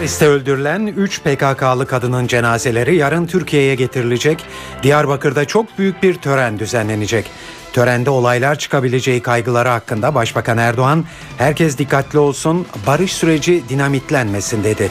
Paris'te 0.00 0.26
öldürülen 0.26 0.86
3 0.86 1.20
PKK'lı 1.20 1.86
kadının 1.86 2.26
cenazeleri 2.26 2.96
yarın 2.96 3.26
Türkiye'ye 3.26 3.74
getirilecek. 3.74 4.44
Diyarbakır'da 4.82 5.44
çok 5.44 5.78
büyük 5.78 6.02
bir 6.02 6.14
tören 6.14 6.58
düzenlenecek. 6.58 7.30
Törende 7.72 8.10
olaylar 8.10 8.58
çıkabileceği 8.58 9.22
kaygıları 9.22 9.68
hakkında 9.68 10.14
Başbakan 10.14 10.58
Erdoğan, 10.58 11.04
herkes 11.38 11.78
dikkatli 11.78 12.18
olsun, 12.18 12.66
barış 12.86 13.12
süreci 13.12 13.62
dinamitlenmesin 13.68 14.64
dedi. 14.64 14.90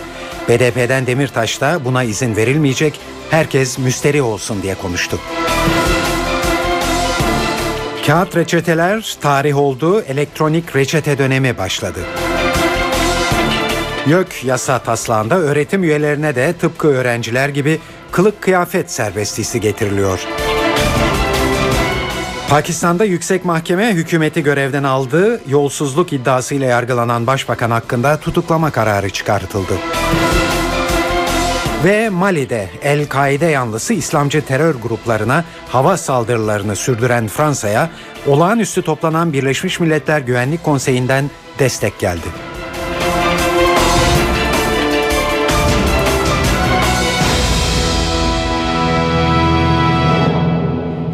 BDP'den 0.49 1.07
Demirtaş 1.07 1.61
da 1.61 1.85
buna 1.85 2.03
izin 2.03 2.35
verilmeyecek, 2.35 2.99
herkes 3.29 3.77
müsteri 3.77 4.21
olsun 4.21 4.61
diye 4.61 4.75
konuştu. 4.75 5.19
Kağıt 8.07 8.35
reçeteler 8.35 9.17
tarih 9.21 9.57
oldu, 9.57 10.01
elektronik 10.01 10.75
reçete 10.75 11.17
dönemi 11.17 11.57
başladı. 11.57 11.99
YÖK 14.09 14.43
yasa 14.43 14.79
taslağında 14.79 15.37
öğretim 15.37 15.83
üyelerine 15.83 16.35
de 16.35 16.53
tıpkı 16.53 16.87
öğrenciler 16.87 17.49
gibi 17.49 17.79
kılık 18.11 18.41
kıyafet 18.41 18.91
serbestisi 18.91 19.61
getiriliyor. 19.61 20.19
Pakistan'da 22.49 23.05
yüksek 23.05 23.45
mahkeme 23.45 23.93
hükümeti 23.93 24.43
görevden 24.43 24.83
aldığı 24.83 25.41
yolsuzluk 25.49 26.13
iddiasıyla 26.13 26.67
yargılanan 26.67 27.27
başbakan 27.27 27.71
hakkında 27.71 28.17
tutuklama 28.17 28.71
kararı 28.71 29.09
çıkartıldı. 29.09 29.73
Ve 31.85 32.09
Mali'de 32.09 32.69
El-Kaide 32.81 33.45
yanlısı 33.45 33.93
İslamcı 33.93 34.45
terör 34.45 34.75
gruplarına 34.75 35.43
hava 35.67 35.97
saldırılarını 35.97 36.75
sürdüren 36.75 37.27
Fransa'ya 37.27 37.89
olağanüstü 38.27 38.81
toplanan 38.81 39.33
Birleşmiş 39.33 39.79
Milletler 39.79 40.19
Güvenlik 40.19 40.63
Konseyi'nden 40.63 41.29
destek 41.59 41.99
geldi. 41.99 42.48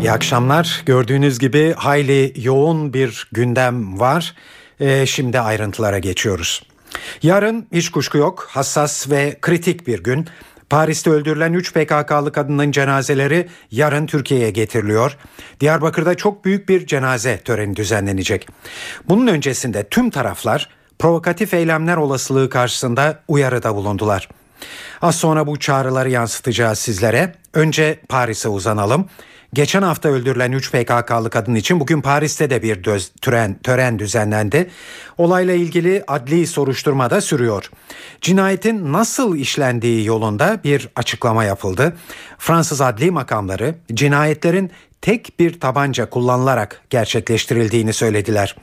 İyi 0.05 0.11
akşamlar. 0.11 0.83
Gördüğünüz 0.85 1.39
gibi 1.39 1.73
hayli 1.73 2.33
yoğun 2.35 2.93
bir 2.93 3.27
gündem 3.31 3.99
var. 3.99 4.35
Ee, 4.79 5.05
şimdi 5.05 5.39
ayrıntılara 5.39 5.99
geçiyoruz. 5.99 6.63
Yarın 7.23 7.67
hiç 7.71 7.89
kuşku 7.89 8.17
yok. 8.17 8.47
Hassas 8.49 9.09
ve 9.09 9.37
kritik 9.41 9.87
bir 9.87 10.03
gün. 10.03 10.27
Paris'te 10.69 11.09
öldürülen 11.09 11.53
3 11.53 11.73
PKK'lı 11.73 12.31
kadının 12.31 12.71
cenazeleri 12.71 13.47
yarın 13.71 14.05
Türkiye'ye 14.05 14.51
getiriliyor. 14.51 15.17
Diyarbakır'da 15.59 16.15
çok 16.15 16.45
büyük 16.45 16.69
bir 16.69 16.85
cenaze 16.85 17.37
töreni 17.37 17.75
düzenlenecek. 17.75 18.47
Bunun 19.09 19.27
öncesinde 19.27 19.83
tüm 19.89 20.09
taraflar 20.09 20.69
provokatif 20.99 21.53
eylemler 21.53 21.97
olasılığı 21.97 22.49
karşısında 22.49 23.19
uyarıda 23.27 23.75
bulundular. 23.75 24.29
Az 25.01 25.15
sonra 25.15 25.47
bu 25.47 25.59
çağrıları 25.59 26.09
yansıtacağız 26.09 26.79
sizlere. 26.79 27.35
Önce 27.53 27.99
Paris'e 28.09 28.49
uzanalım. 28.49 29.09
Geçen 29.53 29.81
hafta 29.81 30.09
öldürülen 30.09 30.51
3 30.51 30.71
PKK'lı 30.71 31.29
kadın 31.29 31.55
için 31.55 31.79
bugün 31.79 32.01
Paris'te 32.01 32.49
de 32.49 32.63
bir 32.63 32.83
döz, 32.83 33.11
tören, 33.21 33.59
tören 33.63 33.99
düzenlendi. 33.99 34.69
Olayla 35.17 35.53
ilgili 35.53 36.03
adli 36.07 36.47
soruşturma 36.47 37.09
da 37.09 37.21
sürüyor. 37.21 37.69
Cinayetin 38.21 38.93
nasıl 38.93 39.35
işlendiği 39.35 40.05
yolunda 40.05 40.59
bir 40.63 40.89
açıklama 40.95 41.43
yapıldı. 41.43 41.95
Fransız 42.37 42.81
adli 42.81 43.11
makamları 43.11 43.75
cinayetlerin 43.93 44.71
tek 45.01 45.39
bir 45.39 45.59
tabanca 45.59 46.09
kullanılarak 46.09 46.81
gerçekleştirildiğini 46.89 47.93
söylediler. 47.93 48.55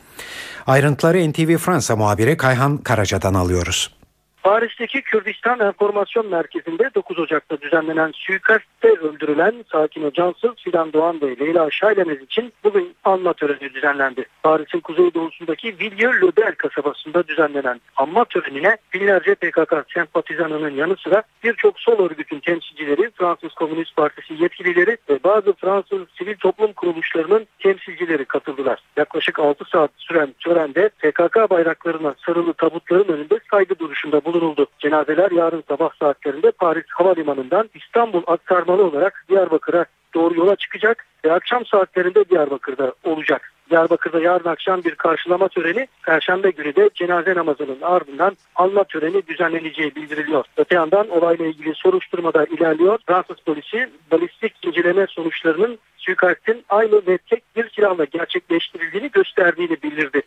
Ayrıntıları 0.66 1.30
NTV 1.30 1.56
Fransa 1.56 1.96
muhabiri 1.96 2.36
Kayhan 2.36 2.76
Karaca'dan 2.76 3.34
alıyoruz. 3.34 4.01
Paris'teki 4.42 5.02
Kürdistan 5.02 5.60
Enformasyon 5.60 6.30
Merkezi'nde 6.30 6.90
9 6.94 7.18
Ocak'ta 7.18 7.60
düzenlenen 7.60 8.10
suikastte 8.14 8.88
öldürülen 8.88 9.64
Sakin 9.72 10.10
Cansız, 10.10 10.50
Fidan 10.64 10.92
Doğan 10.92 11.20
ve 11.20 11.38
Leyla 11.38 11.70
Şaylemez 11.70 12.22
için 12.22 12.52
bugün 12.64 12.94
anma 13.04 13.32
töreni 13.32 13.74
düzenlendi. 13.74 14.24
Paris'in 14.42 14.80
kuzeydoğusundaki 14.80 15.78
Villiers-le-Bel 15.80 16.54
kasabasında 16.54 17.28
düzenlenen 17.28 17.80
anma 17.96 18.24
törenine 18.24 18.76
binlerce 18.94 19.34
PKK 19.34 19.74
sempatizanının 19.94 20.74
yanı 20.74 20.96
sıra 20.96 21.22
birçok 21.44 21.80
sol 21.80 22.04
örgütün 22.04 22.40
temsilcileri, 22.40 23.10
Fransız 23.10 23.54
Komünist 23.54 23.96
Partisi 23.96 24.34
yetkilileri 24.42 24.96
ve 25.10 25.18
bazı 25.24 25.52
Fransız 25.52 26.00
sivil 26.18 26.36
toplum 26.36 26.72
kuruluşlarının 26.72 27.46
temsilcileri 27.58 28.24
katıldılar. 28.24 28.78
Yaklaşık 28.96 29.38
6 29.38 29.64
saat 29.64 29.90
süren 29.96 30.34
törende 30.40 30.88
PKK 30.88 31.50
bayraklarına 31.50 32.14
sarılı 32.26 32.52
tabutların 32.52 33.12
önünde 33.12 33.40
saygı 33.50 33.78
duruşunda 33.78 34.24
bulundu 34.24 34.31
bulunuldu. 34.32 34.66
Cenazeler 34.78 35.30
yarın 35.30 35.64
sabah 35.68 35.90
saatlerinde 36.00 36.50
Paris 36.50 36.84
Havalimanı'ndan 36.88 37.70
İstanbul 37.74 38.22
aktarmalı 38.26 38.84
olarak 38.84 39.24
Diyarbakır'a 39.28 39.84
doğru 40.14 40.34
yola 40.34 40.56
çıkacak 40.56 41.06
ve 41.24 41.32
akşam 41.32 41.66
saatlerinde 41.66 42.28
Diyarbakır'da 42.28 42.94
olacak. 43.04 43.52
Diyarbakır'da 43.70 44.20
yarın 44.20 44.48
akşam 44.48 44.84
bir 44.84 44.94
karşılama 44.94 45.48
töreni, 45.48 45.88
Perşembe 46.06 46.50
günü 46.50 46.76
de 46.76 46.90
cenaze 46.94 47.34
namazının 47.34 47.78
ardından 47.82 48.36
anma 48.54 48.84
töreni 48.84 49.26
düzenleneceği 49.26 49.94
bildiriliyor. 49.94 50.44
Öte 50.56 50.74
yandan 50.74 51.08
olayla 51.08 51.46
ilgili 51.46 51.74
soruşturmada 51.74 52.44
ilerliyor. 52.44 52.98
Fransız 53.06 53.36
polisi 53.36 53.90
balistik 54.10 54.54
inceleme 54.66 55.06
sonuçlarının 55.06 55.78
suikastin 55.98 56.64
aynı 56.68 57.06
ve 57.06 57.18
tek 57.18 57.56
bir 57.56 57.70
silahla 57.70 58.04
gerçekleştirildiğini 58.04 59.10
gösterdiğini 59.10 59.82
bildirdi. 59.82 60.21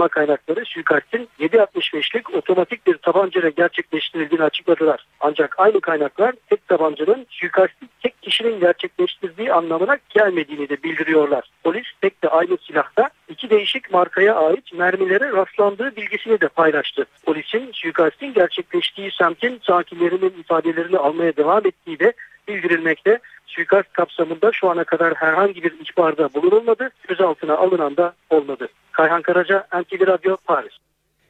Soruşturma 0.00 0.08
kaynakları 0.26 0.64
suikastin 0.64 1.28
7.65'lik 1.40 2.34
otomatik 2.34 2.86
bir 2.86 2.96
tabancayla 2.96 3.48
gerçekleştirildiğini 3.48 4.44
açıkladılar. 4.44 5.06
Ancak 5.20 5.54
aynı 5.58 5.80
kaynaklar 5.80 6.34
tek 6.50 6.68
tabancanın 6.68 7.26
suikasti 7.30 7.86
tek 8.02 8.22
kişinin 8.22 8.60
gerçekleştirdiği 8.60 9.52
anlamına 9.52 9.98
gelmediğini 10.08 10.68
de 10.68 10.82
bildiriyorlar. 10.82 11.50
Polis 11.64 11.86
tek 12.00 12.22
de 12.22 12.28
aynı 12.28 12.56
silahta 12.66 13.10
iki 13.28 13.50
değişik 13.50 13.92
markaya 13.92 14.34
ait 14.34 14.72
mermilere 14.72 15.32
rastlandığı 15.32 15.96
bilgisini 15.96 16.40
de 16.40 16.48
paylaştı. 16.48 17.06
Polisin 17.24 17.70
suikastin 17.72 18.34
gerçekleştiği 18.34 19.10
semtin 19.18 19.60
sakinlerinin 19.66 20.40
ifadelerini 20.40 20.98
almaya 20.98 21.36
devam 21.36 21.66
ettiği 21.66 21.98
de 21.98 22.12
bildirilmekte. 22.48 23.18
Suikast 23.46 23.92
kapsamında 23.92 24.52
şu 24.52 24.70
ana 24.70 24.84
kadar 24.84 25.14
herhangi 25.14 25.62
bir 25.62 25.72
ihbarda 25.72 26.34
bulunulmadı. 26.34 26.90
Gözaltına 27.08 27.56
alınan 27.56 27.96
da 27.96 28.12
olmadı. 28.30 28.68
Kayhan 29.00 29.22
Karaca, 29.22 29.66
NTV 29.80 30.06
Radyo, 30.06 30.36
Paris. 30.44 30.72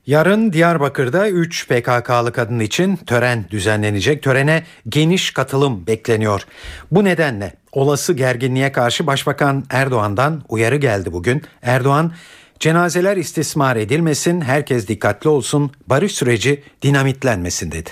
Yarın 0.07 0.53
Diyarbakır'da 0.53 1.29
3 1.29 1.69
PKK'lı 1.69 2.33
kadın 2.33 2.61
için 2.61 2.97
tören 2.97 3.45
düzenlenecek. 3.51 4.23
Törene 4.23 4.65
geniş 4.89 5.31
katılım 5.31 5.87
bekleniyor. 5.87 6.43
Bu 6.91 7.05
nedenle 7.05 7.53
olası 7.73 8.13
gerginliğe 8.13 8.73
karşı 8.73 9.07
Başbakan 9.07 9.65
Erdoğan'dan 9.71 10.43
uyarı 10.49 10.77
geldi 10.77 11.13
bugün. 11.13 11.43
Erdoğan 11.63 12.13
cenazeler 12.61 13.17
istismar 13.17 13.77
edilmesin, 13.77 14.41
herkes 14.41 14.89
dikkatli 14.89 15.29
olsun, 15.29 15.73
barış 15.87 16.13
süreci 16.13 16.63
dinamitlenmesin 16.83 17.73
dedi. 17.73 17.91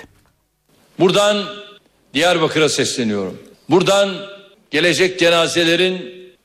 Buradan 0.99 1.45
Diyarbakır'a 2.13 2.69
sesleniyorum. 2.69 3.37
Buradan 3.69 4.09
gelecek 4.71 5.19
cenazelerin 5.19 6.01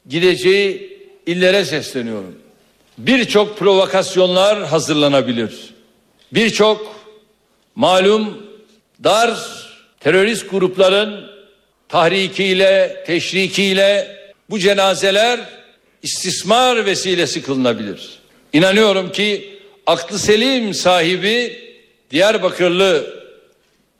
gideceği 0.08 0.98
illere 1.26 1.64
sesleniyorum. 1.64 2.43
Birçok 2.98 3.58
provokasyonlar 3.58 4.66
hazırlanabilir. 4.66 5.74
Birçok 6.32 6.96
malum 7.74 8.46
dar 9.04 9.38
terörist 10.00 10.50
grupların 10.50 11.30
tahrikiyle, 11.88 13.04
teşrikiyle 13.06 14.16
bu 14.50 14.58
cenazeler 14.58 15.40
istismar 16.02 16.86
vesilesi 16.86 17.42
kılınabilir. 17.42 18.18
İnanıyorum 18.52 19.12
ki 19.12 19.58
aklı 19.86 20.18
selim 20.18 20.74
sahibi 20.74 21.64
Diyarbakırlı 22.10 23.14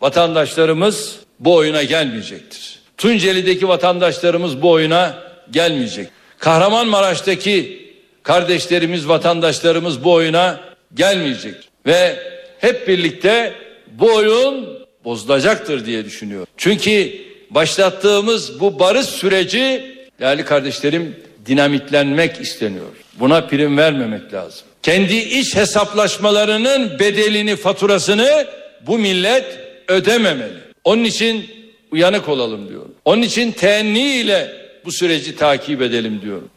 vatandaşlarımız 0.00 1.17
bu 1.40 1.55
oyuna 1.55 1.82
gelmeyecektir. 1.82 2.79
Tunceli'deki 2.99 3.69
vatandaşlarımız 3.69 4.62
bu 4.62 4.70
oyuna 4.70 5.19
gelmeyecek. 5.50 6.08
Kahramanmaraş'taki 6.38 7.84
kardeşlerimiz, 8.25 9.09
vatandaşlarımız 9.09 10.05
bu 10.05 10.12
oyuna 10.12 10.61
gelmeyecek. 10.94 11.55
Ve 11.87 12.17
hep 12.59 12.88
birlikte 12.88 13.53
bu 13.93 14.15
oyun 14.15 14.79
bozulacaktır 15.05 15.87
diye 15.87 16.05
düşünüyorum. 16.05 16.47
Çünkü 16.56 17.12
başlattığımız 17.50 18.61
bu 18.61 18.79
barış 18.79 19.06
süreci 19.06 19.94
değerli 20.21 20.44
kardeşlerim 20.44 21.17
dinamitlenmek 21.47 22.41
isteniyor. 22.41 22.87
Buna 23.21 23.47
prim 23.47 23.79
vermemek 23.79 24.32
lazım. 24.32 24.67
Kendi 24.82 25.17
iç 25.17 25.56
hesaplaşmalarının 25.56 26.99
bedelini, 26.99 27.56
faturasını 27.56 28.47
bu 28.87 28.99
millet 28.99 29.44
ödememeli. 29.88 30.59
Onun 30.85 31.05
için 31.05 31.47
uyanık 31.91 32.29
olalım 32.29 32.69
diyorum. 32.69 32.94
Onun 33.05 33.23
için 33.23 33.53
teenni 33.53 34.17
ile 34.17 34.53
bu 34.85 34.93
süreci 34.93 35.37
takip 35.37 35.82
edelim 35.82 36.21
diyorum. 36.23 36.50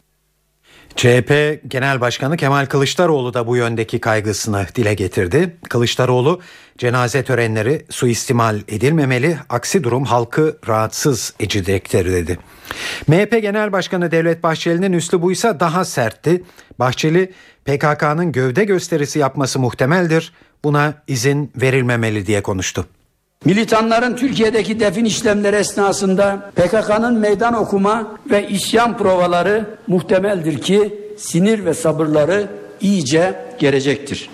CHP 0.96 1.60
Genel 1.68 2.00
Başkanı 2.00 2.36
Kemal 2.36 2.66
Kılıçdaroğlu 2.66 3.34
da 3.34 3.46
bu 3.46 3.56
yöndeki 3.56 4.00
kaygısını 4.00 4.66
dile 4.74 4.94
getirdi. 4.94 5.56
Kılıçdaroğlu 5.68 6.40
cenaze 6.78 7.22
törenleri 7.22 7.86
suistimal 7.90 8.60
edilmemeli, 8.68 9.38
aksi 9.48 9.84
durum 9.84 10.04
halkı 10.04 10.58
rahatsız 10.68 11.34
edecektir 11.40 12.12
dedi. 12.12 12.38
MHP 13.06 13.42
Genel 13.42 13.72
Başkanı 13.72 14.10
Devlet 14.10 14.42
Bahçeli'nin 14.42 14.92
üslubu 14.92 15.32
ise 15.32 15.60
daha 15.60 15.84
sertti. 15.84 16.42
Bahçeli 16.78 17.32
PKK'nın 17.64 18.32
gövde 18.32 18.64
gösterisi 18.64 19.18
yapması 19.18 19.58
muhtemeldir. 19.58 20.32
Buna 20.64 20.94
izin 21.08 21.52
verilmemeli 21.56 22.26
diye 22.26 22.42
konuştu. 22.42 22.86
Militanların 23.44 24.16
Türkiye'deki 24.16 24.80
defin 24.80 25.04
işlemleri 25.04 25.56
esnasında 25.56 26.50
PKK'nın 26.56 27.18
meydan 27.18 27.54
okuma 27.54 28.18
ve 28.30 28.48
isyan 28.48 28.98
provaları 28.98 29.64
muhtemeldir 29.86 30.58
ki 30.58 31.00
sinir 31.18 31.64
ve 31.64 31.74
sabırları 31.74 32.46
iyice 32.80 33.34
gelecektir. 33.58 34.30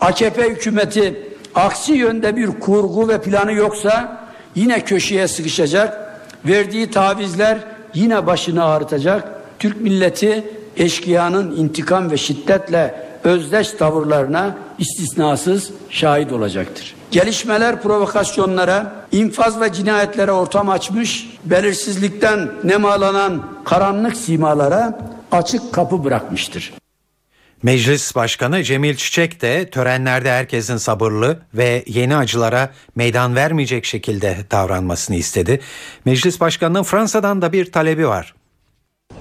AKP 0.00 0.50
hükümeti 0.50 1.22
aksi 1.54 1.92
yönde 1.92 2.36
bir 2.36 2.46
kurgu 2.46 3.08
ve 3.08 3.22
planı 3.22 3.52
yoksa 3.52 4.26
yine 4.54 4.84
köşeye 4.84 5.28
sıkışacak, 5.28 6.20
verdiği 6.44 6.90
tavizler 6.90 7.58
yine 7.94 8.26
başını 8.26 8.64
ağrıtacak, 8.64 9.28
Türk 9.58 9.80
milleti 9.80 10.44
eşkıyanın 10.76 11.56
intikam 11.56 12.10
ve 12.10 12.16
şiddetle 12.16 12.94
özdeş 13.24 13.70
tavırlarına 13.70 14.56
istisnasız 14.78 15.70
şahit 15.90 16.32
olacaktır. 16.32 16.94
Gelişmeler 17.14 17.82
provokasyonlara, 17.82 19.06
infaz 19.12 19.60
ve 19.60 19.72
cinayetlere 19.72 20.32
ortam 20.32 20.68
açmış, 20.68 21.30
belirsizlikten 21.44 22.50
nemalanan 22.64 23.62
karanlık 23.64 24.16
simalara 24.16 24.98
açık 25.32 25.72
kapı 25.72 26.04
bırakmıştır. 26.04 26.72
Meclis 27.62 28.14
Başkanı 28.14 28.62
Cemil 28.62 28.96
Çiçek 28.96 29.42
de 29.42 29.70
törenlerde 29.70 30.30
herkesin 30.30 30.76
sabırlı 30.76 31.38
ve 31.54 31.84
yeni 31.86 32.16
acılara 32.16 32.70
meydan 32.96 33.34
vermeyecek 33.34 33.84
şekilde 33.84 34.36
davranmasını 34.50 35.16
istedi. 35.16 35.60
Meclis 36.04 36.40
Başkanı'nın 36.40 36.82
Fransa'dan 36.82 37.42
da 37.42 37.52
bir 37.52 37.72
talebi 37.72 38.08
var. 38.08 38.34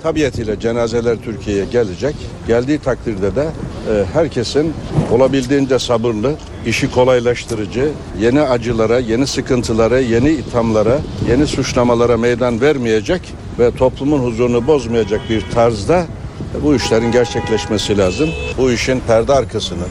Tabiatıyla 0.04 0.60
cenazeler 0.60 1.18
Türkiye'ye 1.18 1.66
gelecek. 1.66 2.16
Geldiği 2.48 2.80
takdirde 2.80 3.36
de 3.36 3.42
e, 3.44 4.06
herkesin 4.14 4.74
olabildiğince 5.12 5.80
sabırlı, 5.80 6.36
işi 6.66 6.92
kolaylaştırıcı, 6.92 7.90
yeni 8.20 8.42
acılara, 8.42 9.00
yeni 9.00 9.28
sıkıntılara, 9.28 10.00
yeni 10.00 10.30
ithamlara, 10.30 10.98
yeni 11.30 11.48
suçlamalara 11.48 12.18
meydan 12.18 12.62
vermeyecek 12.62 13.22
ve 13.60 13.72
toplumun 13.72 14.20
huzurunu 14.20 14.68
bozmayacak 14.68 15.22
bir 15.30 15.42
tarzda 15.54 16.06
e, 16.60 16.64
bu 16.64 16.76
işlerin 16.76 17.12
gerçekleşmesi 17.12 17.98
lazım. 17.98 18.30
Bu 18.58 18.72
işin 18.72 19.00
perde 19.00 19.34
arkasını, 19.34 19.86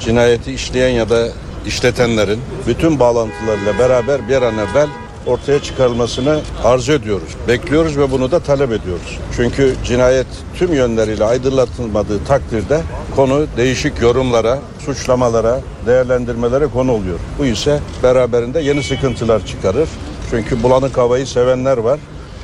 cinayeti 0.00 0.52
işleyen 0.52 0.90
ya 0.90 1.10
da 1.10 1.28
işletenlerin 1.66 2.40
bütün 2.66 3.00
bağlantılarıyla 3.00 3.78
beraber 3.78 4.28
bir 4.28 4.42
an 4.42 4.54
evvel 4.54 4.88
ortaya 5.26 5.62
çıkarılmasını 5.62 6.40
arzu 6.64 6.92
ediyoruz. 6.92 7.28
Bekliyoruz 7.48 7.98
ve 7.98 8.10
bunu 8.10 8.30
da 8.30 8.40
talep 8.40 8.72
ediyoruz. 8.72 9.18
Çünkü 9.36 9.74
cinayet 9.84 10.26
tüm 10.54 10.74
yönleriyle 10.74 11.24
aydınlatılmadığı 11.24 12.24
takdirde 12.24 12.80
konu 13.16 13.46
değişik 13.56 14.00
yorumlara, 14.00 14.58
suçlamalara, 14.84 15.60
değerlendirmelere 15.86 16.66
konu 16.66 16.92
oluyor. 16.92 17.18
Bu 17.38 17.46
ise 17.46 17.80
beraberinde 18.02 18.60
yeni 18.60 18.82
sıkıntılar 18.82 19.46
çıkarır. 19.46 19.88
Çünkü 20.30 20.62
bulanık 20.62 20.98
havayı 20.98 21.26
sevenler 21.26 21.78
var. 21.78 22.00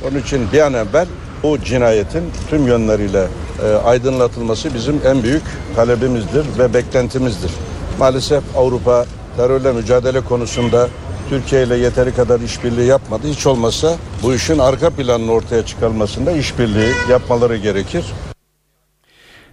Onun 0.07 0.19
için 0.19 0.51
bir 0.53 0.59
an 0.59 0.73
evvel 0.73 1.07
bu 1.43 1.59
cinayetin 1.59 2.23
tüm 2.49 2.67
yönleriyle 2.67 3.27
e, 3.63 3.73
aydınlatılması 3.73 4.73
bizim 4.73 5.01
en 5.05 5.23
büyük 5.23 5.43
talebimizdir 5.75 6.45
ve 6.59 6.73
beklentimizdir. 6.73 7.51
Maalesef 7.99 8.43
Avrupa 8.57 9.05
terörle 9.37 9.71
mücadele 9.71 10.21
konusunda 10.21 10.87
Türkiye 11.29 11.63
ile 11.63 11.77
yeteri 11.77 12.15
kadar 12.15 12.39
işbirliği 12.39 12.87
yapmadı. 12.87 13.27
Hiç 13.27 13.47
olmazsa 13.47 13.95
bu 14.23 14.33
işin 14.33 14.59
arka 14.59 14.89
planının 14.89 15.27
ortaya 15.27 15.65
çıkarılmasında 15.65 16.31
işbirliği 16.31 16.91
yapmaları 17.09 17.57
gerekir. 17.57 18.05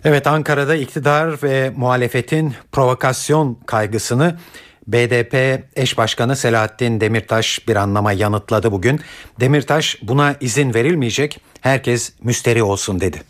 Evet 0.05 0.27
Ankara'da 0.27 0.75
iktidar 0.75 1.43
ve 1.43 1.73
muhalefetin 1.77 2.55
provokasyon 2.73 3.59
kaygısını 3.67 4.39
BDP 4.87 5.65
eş 5.77 5.99
başkanı 5.99 6.37
Selahattin 6.37 7.01
Demirtaş 7.01 7.69
bir 7.69 7.77
anlama 7.77 8.13
yanıtladı 8.13 8.73
bugün. 8.73 9.01
Demirtaş 9.41 9.99
buna 10.03 10.35
izin 10.41 10.75
verilmeyecek 10.75 11.41
herkes 11.61 12.13
müsteri 12.23 12.63
olsun 12.63 13.01
dedi. 13.01 13.23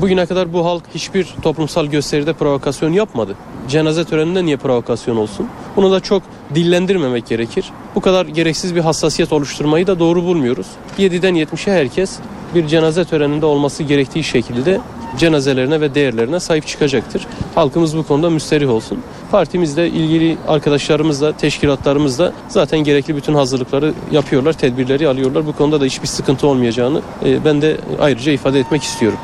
Bugüne 0.00 0.26
kadar 0.26 0.52
bu 0.52 0.64
halk 0.64 0.82
hiçbir 0.94 1.34
toplumsal 1.42 1.86
gösteride 1.86 2.32
provokasyon 2.32 2.92
yapmadı. 2.92 3.34
Cenaze 3.68 4.04
töreninde 4.04 4.44
niye 4.44 4.56
provokasyon 4.56 5.16
olsun? 5.16 5.48
Bunu 5.76 5.92
da 5.92 6.00
çok 6.00 6.22
dillendirmemek 6.54 7.26
gerekir. 7.26 7.70
Bu 7.94 8.00
kadar 8.00 8.26
gereksiz 8.26 8.74
bir 8.74 8.80
hassasiyet 8.80 9.32
oluşturmayı 9.32 9.86
da 9.86 9.98
doğru 9.98 10.24
bulmuyoruz. 10.24 10.66
7'den 10.98 11.34
70'e 11.34 11.72
herkes 11.72 12.18
bir 12.54 12.66
cenaze 12.66 13.04
töreninde 13.04 13.46
olması 13.46 13.82
gerektiği 13.82 14.24
şekilde 14.24 14.80
cenazelerine 15.18 15.80
ve 15.80 15.94
değerlerine 15.94 16.40
sahip 16.40 16.66
çıkacaktır. 16.66 17.26
Halkımız 17.54 17.96
bu 17.96 18.06
konuda 18.06 18.30
müsterih 18.30 18.70
olsun. 18.70 18.98
Partimizle 19.30 19.88
ilgili 19.88 20.36
arkadaşlarımızla, 20.48 21.36
teşkilatlarımızla 21.36 22.32
zaten 22.48 22.78
gerekli 22.78 23.16
bütün 23.16 23.34
hazırlıkları 23.34 23.94
yapıyorlar, 24.12 24.52
tedbirleri 24.52 25.08
alıyorlar. 25.08 25.46
Bu 25.46 25.52
konuda 25.52 25.80
da 25.80 25.84
hiçbir 25.84 26.08
sıkıntı 26.08 26.46
olmayacağını 26.46 27.02
e, 27.24 27.44
ben 27.44 27.62
de 27.62 27.76
ayrıca 28.00 28.32
ifade 28.32 28.60
etmek 28.60 28.82
istiyorum. 28.82 29.18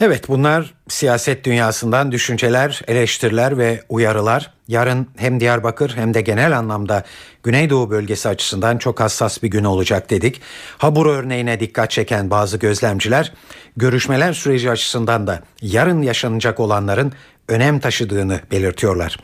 Evet 0.00 0.28
bunlar 0.28 0.74
siyaset 0.88 1.44
dünyasından 1.44 2.12
düşünceler, 2.12 2.82
eleştiriler 2.88 3.58
ve 3.58 3.82
uyarılar. 3.88 4.52
Yarın 4.68 5.06
hem 5.16 5.40
Diyarbakır 5.40 5.96
hem 5.96 6.14
de 6.14 6.20
genel 6.20 6.58
anlamda 6.58 7.04
Güneydoğu 7.42 7.90
bölgesi 7.90 8.28
açısından 8.28 8.78
çok 8.78 9.00
hassas 9.00 9.42
bir 9.42 9.48
gün 9.48 9.64
olacak 9.64 10.10
dedik. 10.10 10.40
Habur 10.78 11.06
örneğine 11.06 11.60
dikkat 11.60 11.90
çeken 11.90 12.30
bazı 12.30 12.56
gözlemciler 12.56 13.32
görüşmeler 13.76 14.32
süreci 14.32 14.70
açısından 14.70 15.26
da 15.26 15.42
yarın 15.62 16.02
yaşanacak 16.02 16.60
olanların 16.60 17.12
önem 17.48 17.80
taşıdığını 17.80 18.40
belirtiyorlar. 18.50 19.18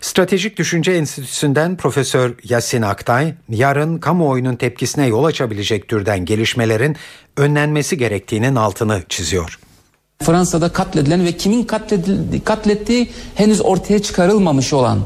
Stratejik 0.00 0.56
Düşünce 0.56 0.92
Enstitüsü'nden 0.92 1.76
Profesör 1.76 2.34
Yasin 2.44 2.82
Aktay, 2.82 3.34
yarın 3.48 3.98
kamuoyunun 3.98 4.56
tepkisine 4.56 5.06
yol 5.06 5.24
açabilecek 5.24 5.88
türden 5.88 6.24
gelişmelerin 6.24 6.96
önlenmesi 7.36 7.98
gerektiğinin 7.98 8.56
altını 8.56 9.02
çiziyor. 9.08 9.58
Fransa'da 10.22 10.68
katledilen 10.68 11.24
ve 11.24 11.32
kimin 11.32 11.64
katledildi, 11.64 12.44
katlettiği 12.44 13.10
henüz 13.34 13.60
ortaya 13.60 14.02
çıkarılmamış 14.02 14.72
olan 14.72 14.98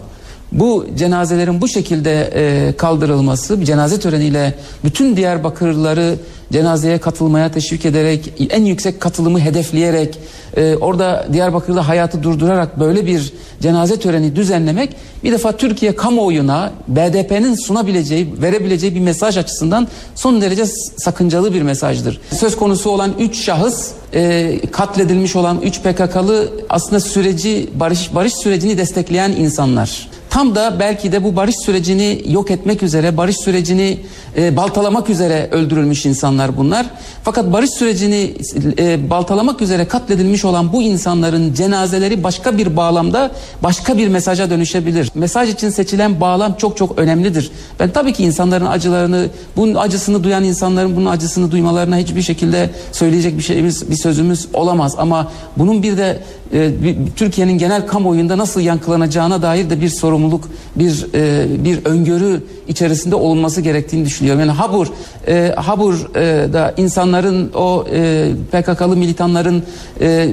bu 0.52 0.87
cenazelerin 0.97 1.61
bu 1.61 1.68
şekilde 1.68 2.30
e, 2.35 2.73
kaldırılması 2.76 3.61
bir 3.61 3.64
cenaze 3.64 4.00
töreniyle 4.00 4.54
bütün 4.85 5.16
Diyarbakırlıları 5.16 6.16
cenazeye 6.52 6.99
katılmaya 6.99 7.50
teşvik 7.50 7.87
ederek 7.87 8.32
en 8.50 8.64
yüksek 8.64 9.00
katılımı 9.00 9.40
hedefleyerek 9.40 10.18
e, 10.56 10.76
orada 10.76 11.26
Diyarbakır'da 11.32 11.88
hayatı 11.88 12.23
durdurarak 12.23 12.80
böyle 12.80 13.06
bir 13.06 13.32
cenaze 13.61 14.00
töreni 14.00 14.37
düzenlemek 14.37 14.97
bir 15.25 15.32
defa 15.32 15.52
Türkiye 15.52 15.97
kamuoyuna 15.97 16.73
BDP'nin 16.88 17.54
sunabileceği 17.54 18.42
verebileceği 18.42 18.94
bir 18.94 19.00
mesaj 19.00 19.37
açısından 19.37 19.88
son 20.14 20.40
derece 20.40 20.66
sakıncalı 20.97 21.54
bir 21.54 21.62
mesajdır. 21.62 22.21
Söz 22.30 22.56
konusu 22.56 22.90
olan 22.90 23.12
üç 23.18 23.44
şahıs 23.44 23.90
e, 24.14 24.61
katledilmiş 24.73 25.37
olan 25.37 25.61
üç 25.61 25.80
PKK'lı 25.80 26.50
aslında 26.68 27.00
süreci 27.00 27.71
barış 27.75 28.14
barış 28.14 28.35
sürecini 28.35 28.78
destekleyen 28.78 29.30
insanlar. 29.30 30.12
Tam 30.33 30.55
da 30.55 30.77
belki 30.81 31.12
de 31.12 31.25
bu 31.25 31.37
barış 31.37 31.57
sürecini 31.65 32.23
yok 32.29 32.51
etmek 32.51 32.83
üzere, 32.83 33.17
barış 33.17 33.37
sürecini 33.37 33.99
e, 34.37 34.57
baltalamak 34.57 35.11
üzere 35.11 35.49
öldürülmüş 35.51 36.07
insanlar 36.07 36.57
bunlar. 36.57 36.87
Fakat 37.25 37.53
barış 37.53 37.71
sürecini 37.71 38.35
e, 38.79 39.11
baltalamak 39.11 39.62
üzere 39.62 39.85
katledilmiş 39.85 40.45
olan 40.45 40.73
bu 40.73 40.83
insanların 40.83 41.55
cenazeleri 41.55 42.23
başka 42.23 42.59
bir 42.59 42.77
bağlamda 42.77 43.31
başka 43.62 43.99
bir 43.99 44.09
mesaja 44.09 44.51
dönüşebilir. 44.51 45.11
Mesaj 45.15 45.51
için 45.51 45.71
seçilen 45.71 46.21
bağlam 46.21 46.55
çok 46.55 46.77
çok 46.77 46.99
önemlidir. 46.99 47.51
Ben 47.81 47.91
tabii 47.91 48.12
ki 48.12 48.25
insanların 48.25 48.67
acılarını, 48.67 49.29
bunun 49.57 49.75
acısını 49.75 50.25
duyan 50.25 50.45
insanların 50.45 50.97
bunun 50.97 51.07
acısını 51.07 51.51
duymalarına 51.51 51.97
hiçbir 51.97 52.23
şekilde 52.23 52.71
söyleyecek 52.93 53.39
bir 53.39 53.43
şeyimiz, 53.43 53.91
bir 53.91 53.97
sözümüz 53.97 54.49
olamaz. 54.55 54.95
Ama 54.99 55.33
bunun 55.57 55.83
bir 55.83 55.97
de 55.97 56.19
e, 56.52 56.82
bir- 56.85 56.97
Türkiye'nin 57.16 57.59
genel 57.59 57.87
kamuoyunda 57.87 58.38
nasıl 58.38 58.61
yankılanacağına 58.61 59.42
dair 59.42 59.71
de 59.71 59.80
bir 59.80 59.88
sorumluluk, 59.88 60.49
bir 60.76 61.06
e, 61.14 61.47
bir 61.64 61.85
öngörü 61.85 62.42
içerisinde 62.68 63.14
olunması 63.14 63.61
gerektiğini 63.61 64.06
düşünüyorum. 64.06 64.40
Yani 64.40 64.50
Habur, 64.52 64.87
e, 65.28 65.52
Habur'da 65.56 66.75
insanların 66.76 67.52
o 67.54 67.87
e, 67.92 68.28
PKK'lı 68.52 68.97
militanların 68.97 69.62
e, 70.00 70.28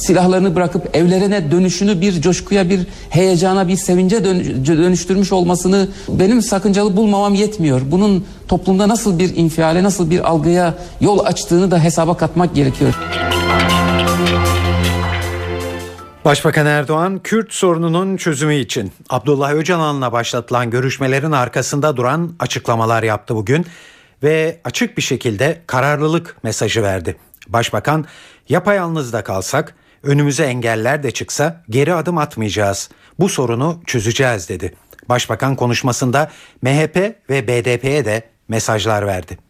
silahlarını 0.00 0.54
bırakıp 0.54 0.96
evlerine 0.96 1.50
dönüşünü 1.50 2.00
bir 2.00 2.20
coşkuya, 2.22 2.70
bir 2.70 2.86
heyecana, 3.10 3.68
bir 3.68 3.76
sevince 3.76 4.24
dön- 4.24 4.66
dönüştürmüş 4.66 5.32
olmasını 5.32 5.88
benim 6.08 6.42
sakıncalı 6.42 6.96
bulmamam 6.96 7.34
yetmiyor. 7.34 7.80
Bunun 7.90 8.24
toplumda 8.48 8.88
nasıl 8.88 9.18
bir 9.18 9.36
infiale, 9.36 9.82
nasıl 9.82 10.10
bir 10.10 10.28
algıya 10.30 10.74
yol 11.00 11.18
açtığını 11.18 11.70
da 11.70 11.78
hesaba 11.84 12.16
katmak 12.16 12.54
gerekiyor. 12.54 12.94
Başbakan 16.26 16.66
Erdoğan, 16.66 17.18
Kürt 17.18 17.52
sorununun 17.52 18.16
çözümü 18.16 18.54
için 18.54 18.92
Abdullah 19.08 19.52
Öcalan'la 19.52 20.12
başlatılan 20.12 20.70
görüşmelerin 20.70 21.32
arkasında 21.32 21.96
duran 21.96 22.34
açıklamalar 22.38 23.02
yaptı 23.02 23.36
bugün 23.36 23.66
ve 24.22 24.60
açık 24.64 24.96
bir 24.96 25.02
şekilde 25.02 25.62
kararlılık 25.66 26.36
mesajı 26.44 26.82
verdi. 26.82 27.16
Başbakan, 27.48 28.04
yapayalnız 28.48 29.12
da 29.12 29.24
kalsak, 29.24 29.74
önümüze 30.02 30.44
engeller 30.44 31.02
de 31.02 31.10
çıksa 31.10 31.64
geri 31.70 31.94
adım 31.94 32.18
atmayacağız. 32.18 32.90
Bu 33.18 33.28
sorunu 33.28 33.80
çözeceğiz 33.86 34.48
dedi. 34.48 34.74
Başbakan 35.08 35.56
konuşmasında 35.56 36.30
MHP 36.62 36.96
ve 37.30 37.48
BDP'ye 37.48 38.04
de 38.04 38.28
mesajlar 38.48 39.06
verdi. 39.06 39.45